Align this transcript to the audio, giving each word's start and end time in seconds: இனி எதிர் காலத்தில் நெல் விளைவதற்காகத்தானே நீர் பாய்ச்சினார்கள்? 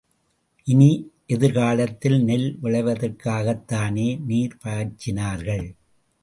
இனி 0.67 0.87
எதிர் 1.25 1.51
காலத்தில் 1.51 2.23
நெல் 2.23 2.57
விளைவதற்காகத்தானே 2.63 4.07
நீர் 4.25 4.57
பாய்ச்சினார்கள்? 4.65 5.65